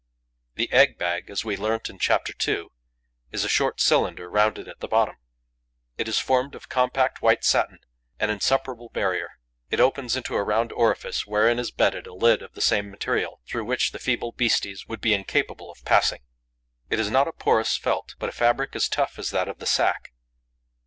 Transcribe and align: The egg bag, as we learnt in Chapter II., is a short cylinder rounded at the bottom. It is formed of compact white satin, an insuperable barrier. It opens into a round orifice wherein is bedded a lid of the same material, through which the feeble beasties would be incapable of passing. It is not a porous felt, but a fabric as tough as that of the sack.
The 0.55 0.71
egg 0.73 0.97
bag, 0.97 1.29
as 1.29 1.45
we 1.45 1.55
learnt 1.55 1.87
in 1.87 1.99
Chapter 1.99 2.33
II., 2.47 2.69
is 3.31 3.43
a 3.45 3.47
short 3.47 3.79
cylinder 3.79 4.31
rounded 4.31 4.67
at 4.67 4.79
the 4.79 4.87
bottom. 4.87 5.17
It 5.95 6.07
is 6.07 6.17
formed 6.17 6.55
of 6.55 6.69
compact 6.69 7.21
white 7.21 7.43
satin, 7.43 7.77
an 8.19 8.31
insuperable 8.31 8.89
barrier. 8.89 9.37
It 9.69 9.79
opens 9.79 10.15
into 10.17 10.33
a 10.35 10.43
round 10.43 10.71
orifice 10.71 11.27
wherein 11.27 11.59
is 11.59 11.69
bedded 11.69 12.07
a 12.07 12.15
lid 12.15 12.41
of 12.41 12.53
the 12.53 12.61
same 12.61 12.89
material, 12.89 13.41
through 13.45 13.65
which 13.65 13.91
the 13.91 13.99
feeble 13.99 14.31
beasties 14.31 14.87
would 14.87 15.01
be 15.01 15.13
incapable 15.13 15.69
of 15.71 15.85
passing. 15.85 16.21
It 16.89 16.99
is 16.99 17.11
not 17.11 17.27
a 17.27 17.31
porous 17.31 17.77
felt, 17.77 18.15
but 18.17 18.27
a 18.27 18.31
fabric 18.31 18.75
as 18.75 18.89
tough 18.89 19.19
as 19.19 19.29
that 19.29 19.47
of 19.47 19.59
the 19.59 19.67
sack. 19.67 20.13